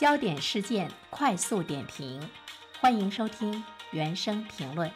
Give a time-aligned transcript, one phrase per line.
[0.00, 2.26] 焦点事件快速点评，
[2.80, 4.90] 欢迎收听原声评论。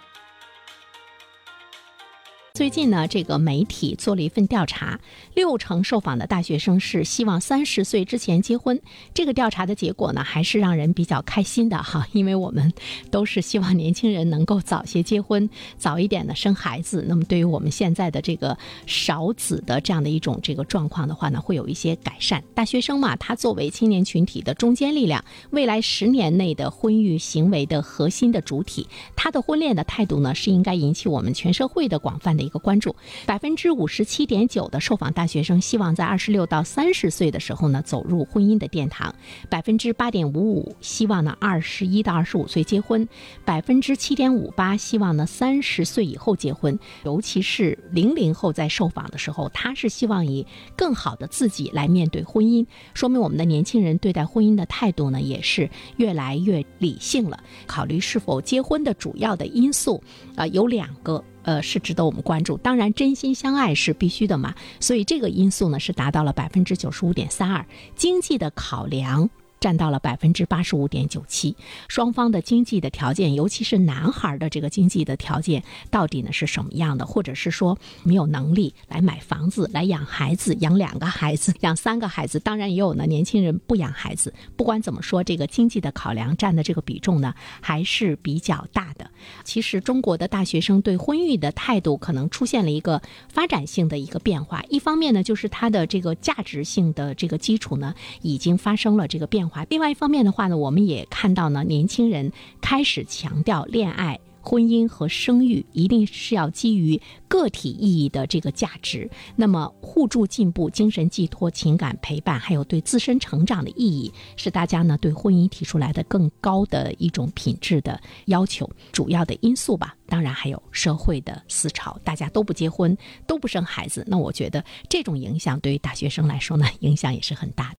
[2.56, 5.00] 最近呢，这个媒体做了一份调查，
[5.34, 8.80] 六成受访的大学生是希望三十岁之前结婚。
[9.12, 12.72] 这个调查的结果呢，还是让人比较开心的哈， 因为我们
[13.10, 17.04] 都是希望年轻人能够早些结婚，早一点的生孩子。
[17.08, 22.40] 那么，对于我们现在的这个少子的这样的一种这个状况的话呢，会有一些改善。
[22.54, 28.86] 大学生嘛，他作为青年群体的中坚力量，未来十年内的婚育行为的核心的主体，
[29.16, 32.43] 他的婚恋的态度呢，是应该引起我们全社会的广泛的。
[32.44, 32.94] 一个关注，
[33.26, 39.14] 百分之五十七点九的受访大学生希望在二十六到三十岁的时候呢走入婚姻的殿堂，
[39.48, 43.08] 百分之八点五五希望呢二十一到二十五岁结婚，
[43.44, 46.78] 百分之七点五八希望呢三十岁以后结婚。
[47.04, 57.42] 尤其是零零后在受访的时候，他是希望以更好的自己来面对婚姻，说明我们的年轻人对待婚姻的态度呢也是越来越理性了。
[57.66, 60.02] 考虑是否结婚的主要的因素
[60.36, 61.22] 啊有两个。
[61.44, 62.56] 呃，是值得我们关注。
[62.56, 64.54] 当然，真心相爱是必须的嘛。
[64.80, 67.64] 所以这个因素呢，是达到了百分之九十五点三二。
[67.94, 69.30] 经济的考量。
[69.64, 71.56] 占到了百分之八十五点九七，
[71.88, 77.06] 双方的经济的条件，尤其是男孩的这个经济的条件，到底呢是什么样的？
[77.06, 82.38] 或者是说没有能力来买房子、来养孩子、养两个孩子、养三个孩子？
[82.40, 84.34] 当然也有呢，年轻人不养孩子。
[84.54, 89.10] 不管怎么说，这个经济的考量占的这个比重呢还是比较大的。
[89.44, 93.00] 其实中国的大学生对婚育的态度可能出现了一个
[93.32, 94.62] 发展性的一个变化。
[94.68, 99.53] 一方面呢，就是它的这个价值性的这个基础呢已经发生了这个变化。
[99.68, 104.18] 另外一方面的话呢，我们也看到呢，年轻人开始强调恋爱。
[104.46, 118.70] 婚姻和生育一定是要基于个体意义的这个价值，那么互助进步、精神寄托、情感陪伴，还有对自身成长的意义，是大家呢对婚姻提出来的更高的一种品质的要求。
[118.92, 122.94] 主要的因素吧，当然还有社会的思潮，大家都不结婚，
[123.26, 127.72] 都不生孩子，那我觉得这种影响对于大学生来说呢，影响也是很大的。